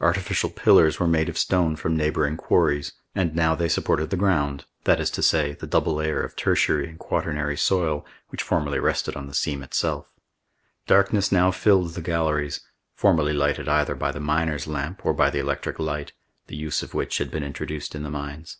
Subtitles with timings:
[0.00, 4.64] Artificial pillars were made of stone from neighboring quarries, and now they supported the ground,
[4.84, 9.16] that is to say, the double layer of tertiary and quaternary soil, which formerly rested
[9.16, 10.06] on the seam itself.
[10.86, 12.62] Darkness now filled the galleries,
[12.94, 16.14] formerly lighted either by the miner's lamp or by the electric light,
[16.46, 18.56] the use of which had been introduced in the mines.